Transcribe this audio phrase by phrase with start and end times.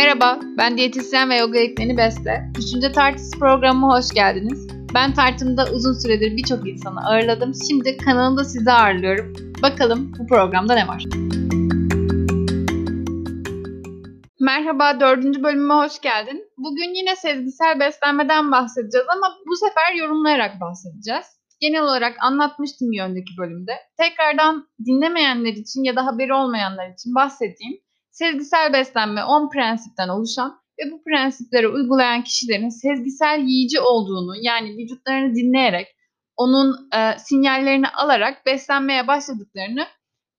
[0.00, 2.52] Merhaba, ben diyetisyen ve yoga eğitmeni Beste.
[2.54, 4.68] Düşünce Tartısı programıma hoş geldiniz.
[4.94, 7.52] Ben tartımda uzun süredir birçok insanı ağırladım.
[7.68, 9.32] Şimdi kanalımda sizi ağırlıyorum.
[9.62, 11.04] Bakalım bu programda ne var?
[14.40, 16.44] Merhaba, dördüncü bölüme hoş geldin.
[16.56, 21.26] Bugün yine sezgisel beslenmeden bahsedeceğiz ama bu sefer yorumlayarak bahsedeceğiz.
[21.60, 23.72] Genel olarak anlatmıştım bir önceki bölümde.
[23.96, 27.80] Tekrardan dinlemeyenler için ya da haberi olmayanlar için bahsedeyim.
[28.10, 35.34] Sezgisel beslenme 10 prensipten oluşan ve bu prensipleri uygulayan kişilerin sezgisel yiyici olduğunu yani vücutlarını
[35.34, 35.86] dinleyerek
[36.36, 39.86] onun e, sinyallerini alarak beslenmeye başladıklarını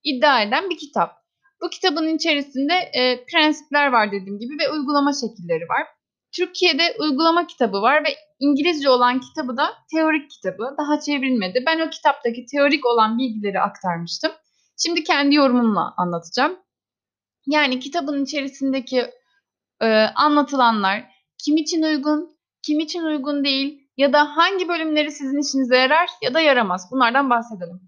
[0.04, 1.12] iddia eden bir kitap.
[1.62, 5.88] Bu kitabın içerisinde e, prensipler var dediğim gibi ve uygulama şekilleri var.
[6.36, 8.10] Türkiye'de uygulama kitabı var ve
[8.40, 10.76] İngilizce olan kitabı da teorik kitabı.
[10.78, 11.64] Daha çevrilmedi.
[11.68, 14.32] Ben o kitaptaki teorik olan bilgileri aktarmıştım.
[14.78, 16.58] Şimdi kendi yorumumla anlatacağım.
[17.48, 19.06] Yani kitabın içerisindeki
[19.82, 21.04] e, anlatılanlar
[21.38, 26.34] kim için uygun, kim için uygun değil ya da hangi bölümleri sizin işinize yarar ya
[26.34, 26.88] da yaramaz.
[26.92, 27.82] Bunlardan bahsedelim.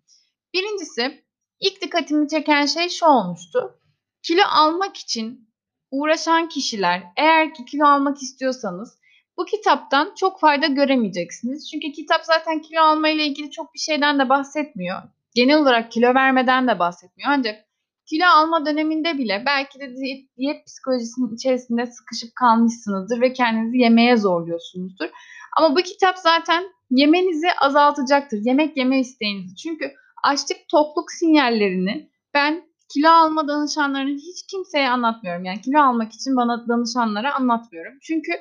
[0.53, 1.23] Birincisi
[1.59, 3.79] ilk dikkatimi çeken şey şu olmuştu.
[4.23, 5.49] Kilo almak için
[5.91, 8.97] uğraşan kişiler eğer ki kilo almak istiyorsanız
[9.38, 11.71] bu kitaptan çok fayda göremeyeceksiniz.
[11.71, 15.01] Çünkü kitap zaten kilo alma ile ilgili çok bir şeyden de bahsetmiyor.
[15.35, 17.29] Genel olarak kilo vermeden de bahsetmiyor.
[17.31, 17.65] Ancak
[18.09, 24.17] kilo alma döneminde bile belki de diyet, diyet psikolojisinin içerisinde sıkışıp kalmışsınızdır ve kendinizi yemeye
[24.17, 25.09] zorluyorsunuzdur.
[25.57, 28.39] Ama bu kitap zaten yemenizi azaltacaktır.
[28.43, 29.55] Yemek yeme isteğinizi.
[29.55, 29.91] Çünkü
[30.23, 35.45] açlık tokluk sinyallerini ben kilo alma danışanlarını hiç kimseye anlatmıyorum.
[35.45, 37.93] Yani kilo almak için bana danışanlara anlatmıyorum.
[38.01, 38.31] Çünkü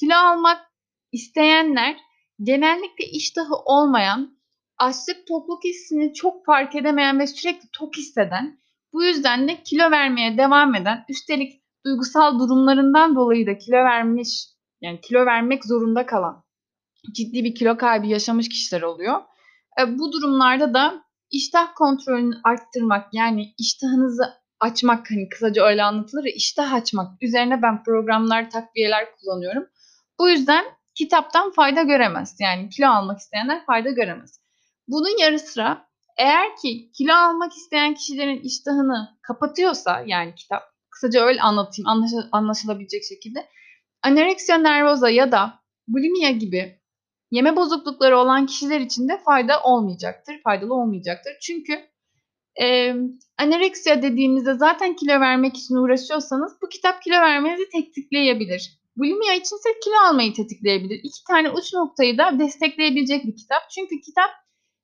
[0.00, 0.58] kilo almak
[1.12, 1.96] isteyenler
[2.42, 4.38] genellikle iştahı olmayan,
[4.78, 8.58] açlık tokluk hissini çok fark edemeyen ve sürekli tok hisseden
[8.92, 14.46] bu yüzden de kilo vermeye devam eden, üstelik duygusal durumlarından dolayı da kilo vermiş,
[14.80, 16.44] yani kilo vermek zorunda kalan,
[17.12, 19.20] ciddi bir kilo kaybı yaşamış kişiler oluyor.
[19.80, 24.24] E, bu durumlarda da iştah kontrolünü arttırmak, yani iştahınızı
[24.60, 29.66] açmak, hani kısaca öyle anlatılır ya, iştah açmak üzerine ben programlar, takviyeler kullanıyorum.
[30.18, 32.36] Bu yüzden kitaptan fayda göremez.
[32.40, 34.40] Yani kilo almak isteyenler fayda göremez.
[34.88, 35.87] Bunun yarı sıra
[36.18, 43.04] eğer ki kilo almak isteyen kişilerin iştahını kapatıyorsa yani kitap kısaca öyle anlatayım anlaşıl anlaşılabilecek
[43.04, 43.48] şekilde
[44.02, 45.54] anoreksiya nervoza ya da
[45.88, 46.78] bulimia gibi
[47.30, 51.32] yeme bozuklukları olan kişiler için de fayda olmayacaktır, faydalı olmayacaktır.
[51.42, 51.72] Çünkü
[52.60, 52.94] e,
[53.38, 58.78] anoreksiya dediğimizde zaten kilo vermek için uğraşıyorsanız bu kitap kilo vermenizi tetikleyebilir.
[58.96, 61.00] Bulimia içinse kilo almayı tetikleyebilir.
[61.02, 63.70] İki tane uç noktayı da destekleyebilecek bir kitap.
[63.70, 64.30] Çünkü kitap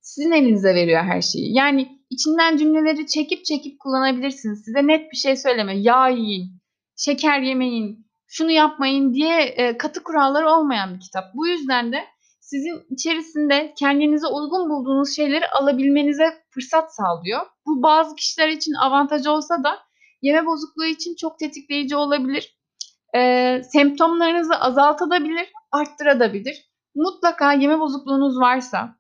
[0.05, 1.55] sizin elinize veriyor her şeyi.
[1.57, 4.65] Yani içinden cümleleri çekip çekip kullanabilirsiniz.
[4.65, 5.79] Size net bir şey söyleme.
[5.79, 6.51] Yağ yiyin,
[6.97, 11.25] şeker yemeyin, şunu yapmayın diye e, katı kuralları olmayan bir kitap.
[11.35, 12.05] Bu yüzden de
[12.41, 17.41] sizin içerisinde kendinize uygun bulduğunuz şeyleri alabilmenize fırsat sağlıyor.
[17.67, 19.79] Bu bazı kişiler için avantaj olsa da
[20.23, 22.59] yeme bozukluğu için çok tetikleyici olabilir.
[23.17, 26.71] E, semptomlarınızı azaltabilir, arttırabilir.
[26.95, 28.97] Mutlaka yeme bozukluğunuz varsa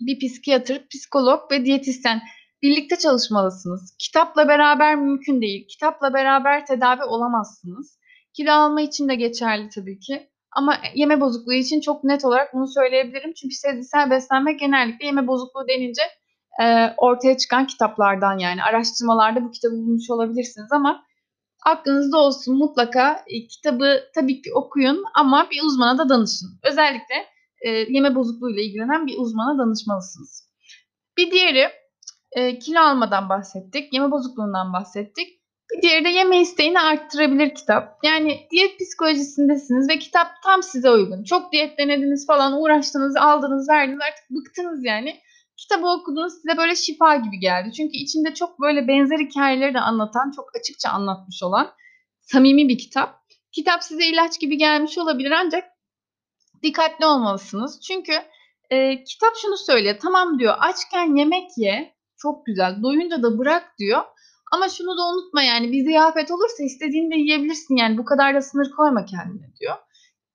[0.00, 2.20] bir psikiyatr, psikolog ve diyetisyen
[2.62, 3.96] birlikte çalışmalısınız.
[3.98, 5.66] Kitapla beraber mümkün değil.
[5.68, 7.98] Kitapla beraber tedavi olamazsınız.
[8.36, 10.30] Kilo alma için de geçerli tabii ki.
[10.52, 13.32] Ama yeme bozukluğu için çok net olarak bunu söyleyebilirim.
[13.32, 16.02] Çünkü sezgisel beslenme genellikle yeme bozukluğu denince
[16.62, 21.04] e, ortaya çıkan kitaplardan yani araştırmalarda bu kitabı bulmuş olabilirsiniz ama
[21.66, 26.48] aklınızda olsun mutlaka e, kitabı tabii ki okuyun ama bir uzmana da danışın.
[26.62, 27.14] Özellikle
[27.60, 30.50] e, yeme bozukluğuyla ilgilenen bir uzmana danışmalısınız.
[31.18, 31.68] Bir diğeri
[32.32, 35.40] e, kilo almadan bahsettik, yeme bozukluğundan bahsettik.
[35.76, 37.98] Bir diğeri de yeme isteğini arttırabilir kitap.
[38.04, 41.24] Yani diyet psikolojisindesiniz ve kitap tam size uygun.
[41.24, 45.20] Çok diyet denediniz falan, uğraştınız, aldınız, verdiniz artık bıktınız yani.
[45.56, 47.72] Kitabı okudunuz size böyle şifa gibi geldi.
[47.72, 51.70] Çünkü içinde çok böyle benzer hikayeleri de anlatan, çok açıkça anlatmış olan
[52.20, 53.20] samimi bir kitap.
[53.52, 55.64] Kitap size ilaç gibi gelmiş olabilir ancak
[56.62, 57.80] dikkatli olmalısınız.
[57.80, 58.12] Çünkü
[58.70, 59.96] e, kitap şunu söylüyor.
[60.02, 61.94] Tamam diyor açken yemek ye.
[62.16, 62.82] Çok güzel.
[62.82, 64.02] Doyunca da bırak diyor.
[64.52, 68.70] Ama şunu da unutma yani bir ziyafet olursa istediğinde yiyebilirsin yani bu kadar da sınır
[68.76, 69.74] koyma kendine diyor.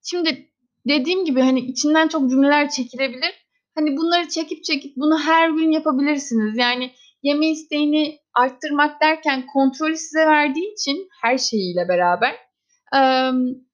[0.03, 0.49] Şimdi
[0.87, 3.45] dediğim gibi hani içinden çok cümleler çekilebilir.
[3.75, 6.57] Hani bunları çekip çekip bunu her gün yapabilirsiniz.
[6.57, 6.91] Yani
[7.23, 12.35] yeme isteğini arttırmak derken kontrolü size verdiği için her şeyiyle beraber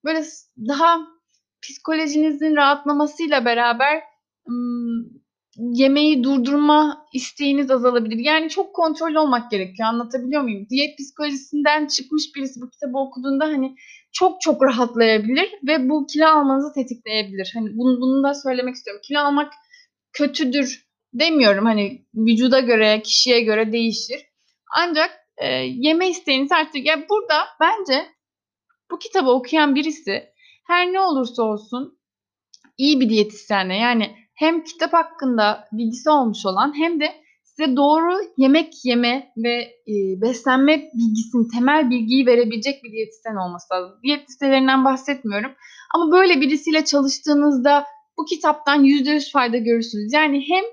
[0.05, 0.23] böyle
[0.67, 1.07] daha
[1.61, 4.03] psikolojinizin rahatlamasıyla beraber
[5.57, 8.17] yemeği durdurma isteğiniz azalabilir.
[8.17, 9.89] Yani çok kontrollü olmak gerekiyor.
[9.89, 10.67] Anlatabiliyor muyum?
[10.69, 13.75] Diyet psikolojisinden çıkmış birisi bu kitabı okuduğunda hani
[14.11, 17.51] çok çok rahatlayabilir ve bu kilo almanızı tetikleyebilir.
[17.53, 19.01] Hani bunu, bunu da söylemek istiyorum.
[19.07, 19.53] Kilo almak
[20.13, 21.65] kötüdür demiyorum.
[21.65, 24.25] Hani vücuda göre, kişiye göre değişir.
[24.77, 26.85] Ancak e, yeme isteğiniz artık.
[26.85, 28.05] Ya burada bence
[28.91, 30.30] bu kitabı okuyan birisi
[30.71, 31.99] her ne olursa olsun
[32.77, 37.05] iyi bir diyetisyenle yani hem kitap hakkında bilgisi olmuş olan hem de
[37.43, 39.53] size doğru yemek yeme ve
[39.87, 43.99] e, beslenme bilgisini, temel bilgiyi verebilecek bir diyetisyen olması lazım.
[44.03, 45.51] Diyet listelerinden bahsetmiyorum.
[45.95, 47.85] Ama böyle birisiyle çalıştığınızda
[48.17, 50.13] bu kitaptan %100 fayda görürsünüz.
[50.13, 50.63] Yani hem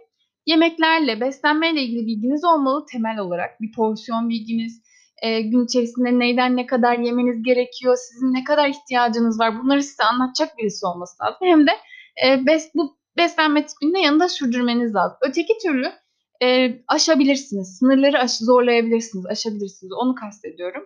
[0.47, 3.61] yemeklerle, beslenmeyle ilgili bilginiz olmalı temel olarak.
[3.61, 4.83] Bir porsiyon bilginiz,
[5.23, 10.05] e, gün içerisinde neyden ne kadar yemeniz gerekiyor, sizin ne kadar ihtiyacınız var bunları size
[10.05, 11.39] anlatacak birisi olması lazım.
[11.41, 11.71] Hem de
[12.27, 15.19] e, bes, bu beslenme tipini yanında sürdürmeniz lazım.
[15.21, 15.93] Öteki türlü
[16.43, 17.79] e, aşabilirsiniz.
[17.79, 19.93] Sınırları aş, zorlayabilirsiniz, aşabilirsiniz.
[19.93, 20.85] Onu kastediyorum.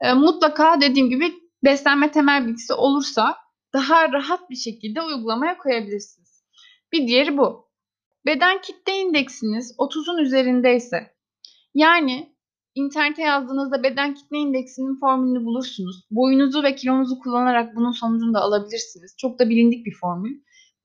[0.00, 1.34] E, mutlaka dediğim gibi
[1.64, 3.36] beslenme temel bilgisi olursa
[3.72, 6.44] daha rahat bir şekilde uygulamaya koyabilirsiniz.
[6.92, 7.66] Bir diğeri bu.
[8.26, 11.16] Beden kitle indeksiniz 30'un üzerindeyse
[11.74, 12.35] yani
[12.76, 16.06] internete yazdığınızda beden kitle indeksinin formülünü bulursunuz.
[16.10, 19.14] Boyunuzu ve kilonuzu kullanarak bunun sonucunu da alabilirsiniz.
[19.18, 20.40] Çok da bilindik bir formül.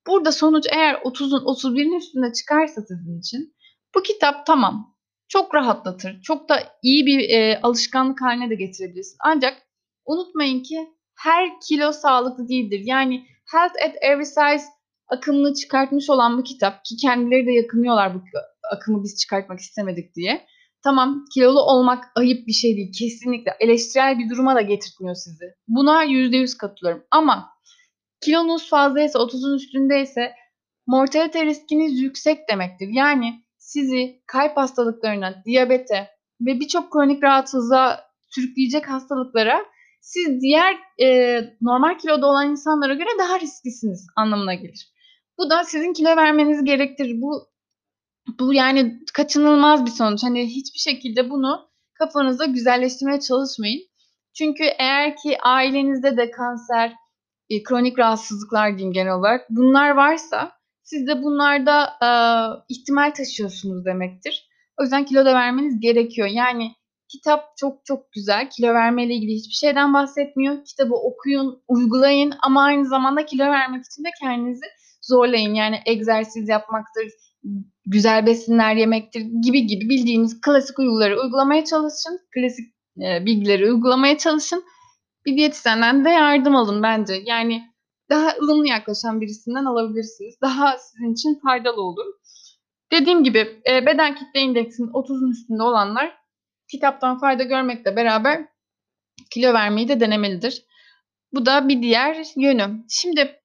[0.08, 3.56] Burada sonuç eğer 30'un 31'in üstünde çıkarsa sizin için
[3.96, 4.96] bu kitap tamam.
[5.28, 6.22] Çok rahatlatır.
[6.22, 9.18] Çok da iyi bir e, alışkanlık haline de getirebilirsin.
[9.26, 9.58] Ancak
[10.06, 12.82] unutmayın ki her kilo sağlıklı değildir.
[12.84, 14.66] Yani Health at Every Size
[15.08, 18.20] akımını çıkartmış olan bu kitap ki kendileri de yakınıyorlar bu
[18.72, 20.46] akımı biz çıkartmak istemedik diye.
[20.84, 22.92] Tamam kilolu olmak ayıp bir şey değil.
[23.00, 25.46] Kesinlikle eleştirel bir duruma da getirtmiyor sizi.
[25.68, 27.04] Buna %100 katılıyorum.
[27.12, 27.50] Ama
[28.22, 30.34] kilonuz fazlaysa 30'un üstündeyse
[30.88, 32.88] mortalite riskiniz yüksek demektir.
[32.92, 36.08] Yani sizi kalp hastalıklarına, diyabete
[36.42, 38.00] ve birçok kronik rahatsızlığa
[38.30, 39.66] sürükleyecek hastalıklara
[40.02, 44.92] siz diğer e, normal kiloda olan insanlara göre daha risklisiniz anlamına gelir.
[45.38, 47.22] Bu da sizin kilo vermeniz gerektirir.
[47.22, 47.51] Bu
[48.40, 50.24] bu yani kaçınılmaz bir sonuç.
[50.24, 53.82] Hani hiçbir şekilde bunu kafanızda güzelleştirmeye çalışmayın.
[54.34, 56.94] Çünkü eğer ki ailenizde de kanser,
[57.50, 60.52] e, kronik rahatsızlıklar diyeyim genel olarak bunlar varsa
[60.84, 62.10] siz de bunlarda e,
[62.70, 64.48] ihtimal taşıyorsunuz demektir.
[64.80, 66.28] O yüzden kilo da vermeniz gerekiyor.
[66.28, 66.72] Yani
[67.12, 68.50] kitap çok çok güzel.
[68.50, 70.66] Kilo vermeyle ilgili hiçbir şeyden bahsetmiyor.
[70.66, 74.66] Kitabı okuyun, uygulayın ama aynı zamanda kilo vermek için de kendinizi
[75.02, 75.54] zorlayın.
[75.54, 77.04] Yani egzersiz yapmaktır,
[77.86, 82.20] güzel besinler yemektir gibi gibi bildiğiniz klasik uyguları uygulamaya çalışın.
[82.34, 82.66] Klasik
[82.98, 84.64] e, bilgileri uygulamaya çalışın.
[85.26, 87.14] Bir diyetisyenden de yardım alın bence.
[87.26, 87.64] Yani
[88.10, 90.36] daha ılımlı yaklaşan birisinden alabilirsiniz.
[90.42, 92.06] Daha sizin için faydalı olur.
[92.92, 96.18] Dediğim gibi e, beden kitle indeksinin 30'un üstünde olanlar
[96.72, 98.48] kitaptan fayda görmekle beraber
[99.34, 100.66] kilo vermeyi de denemelidir.
[101.34, 102.86] Bu da bir diğer yönü.
[102.90, 103.41] Şimdi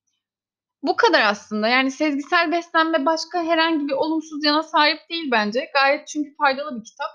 [0.87, 1.69] bu kadar aslında.
[1.69, 5.71] Yani sezgisel beslenme başka herhangi bir olumsuz yana sahip değil bence.
[5.75, 7.11] Gayet çünkü faydalı bir kitap.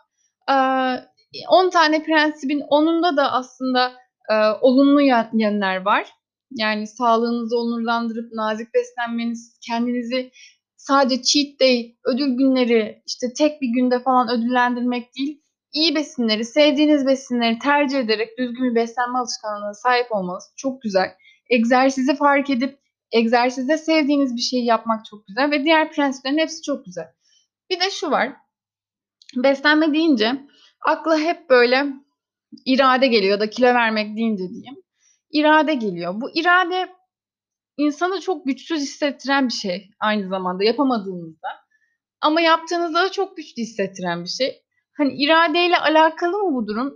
[0.49, 3.93] Ee, 10 tane prensibin 10'unda da aslında
[4.29, 5.01] e, olumlu
[5.33, 6.07] yönler var.
[6.51, 10.31] Yani sağlığınızı onurlandırıp nazik beslenmeniz, kendinizi
[10.77, 15.41] sadece cheat day, ödül günleri, işte tek bir günde falan ödüllendirmek değil,
[15.73, 21.11] iyi besinleri, sevdiğiniz besinleri tercih ederek düzgün bir beslenme alışkanlığına sahip olmanız çok güzel.
[21.49, 22.80] Egzersizi fark edip
[23.11, 27.07] egzersizde sevdiğiniz bir şeyi yapmak çok güzel ve diğer prensiplerin hepsi çok güzel.
[27.69, 28.33] Bir de şu var.
[29.35, 30.41] Beslenme deyince
[30.85, 31.85] akla hep böyle
[32.65, 34.75] irade geliyor da kilo vermek deyince diyeyim.
[35.31, 36.21] İrade geliyor.
[36.21, 36.89] Bu irade
[37.77, 41.47] insanı çok güçsüz hissettiren bir şey aynı zamanda yapamadığınızda.
[42.21, 44.61] Ama yaptığınızda da çok güçlü hissettiren bir şey.
[44.97, 46.93] Hani iradeyle alakalı mı bu durum?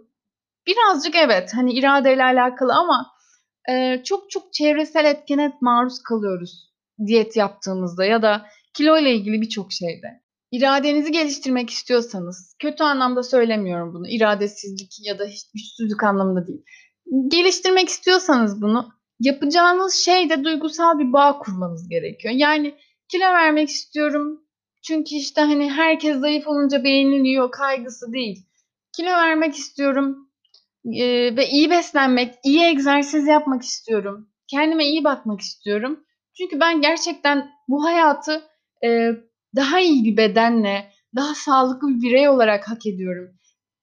[0.68, 1.52] Birazcık evet.
[1.56, 3.15] Hani iradeyle alakalı ama
[3.72, 6.76] e, çok çok çevresel etkene maruz kalıyoruz
[7.08, 10.26] diyet yaptığımızda ya da kilo ile ilgili birçok şeyde.
[10.52, 16.64] İradenizi geliştirmek istiyorsanız, kötü anlamda söylemiyorum bunu, iradesizlik ya da güçsüzlük anlamında değil.
[17.28, 22.34] Geliştirmek istiyorsanız bunu, yapacağınız şeyde duygusal bir bağ kurmanız gerekiyor.
[22.38, 22.76] Yani
[23.08, 24.42] kilo vermek istiyorum
[24.82, 28.46] çünkü işte hani herkes zayıf olunca beğeniliyor kaygısı değil.
[28.96, 30.25] Kilo vermek istiyorum
[30.94, 34.30] e, ve iyi beslenmek, iyi egzersiz yapmak istiyorum.
[34.48, 36.00] Kendime iyi bakmak istiyorum.
[36.38, 38.44] Çünkü ben gerçekten bu hayatı
[38.86, 39.10] e,
[39.56, 43.36] daha iyi bir bedenle, daha sağlıklı bir birey olarak hak ediyorum.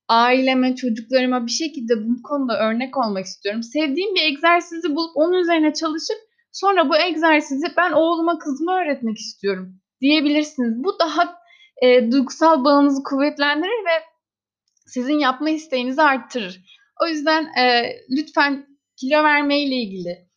[0.09, 3.63] Aileme, çocuklarıma bir şekilde bu konuda örnek olmak istiyorum.
[3.63, 6.17] Sevdiğim bir egzersizi bulup onun üzerine çalışıp
[6.53, 10.85] sonra bu egzersizi ben oğluma, kızıma öğretmek istiyorum diyebilirsiniz.
[10.85, 11.37] Bu daha
[11.83, 14.03] e, duygusal bağınızı kuvvetlendirir ve
[14.87, 16.61] sizin yapma isteğinizi arttırır.
[17.03, 18.67] O yüzden e, lütfen
[18.97, 20.29] kilo verme ile ilgili,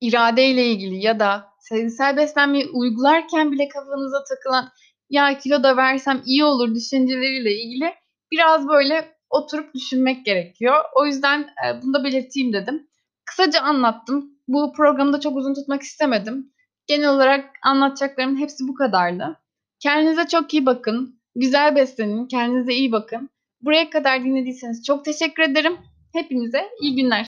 [0.00, 4.68] irade ile ilgili ya da sezgisel beslenmeyi uygularken bile kafanıza takılan
[5.10, 7.94] ya kilo da versem iyi olur düşünceleriyle ilgili
[8.32, 10.84] biraz böyle oturup düşünmek gerekiyor.
[10.94, 12.88] O yüzden e, bunu da belirteyim dedim.
[13.24, 14.30] Kısaca anlattım.
[14.48, 16.52] Bu programı da çok uzun tutmak istemedim.
[16.86, 19.40] Genel olarak anlatacaklarımın hepsi bu kadardı.
[19.80, 21.20] Kendinize çok iyi bakın.
[21.34, 22.28] Güzel beslenin.
[22.28, 23.30] Kendinize iyi bakın.
[23.60, 25.78] Buraya kadar dinlediyseniz çok teşekkür ederim.
[26.12, 27.16] Hepinize iyi günler.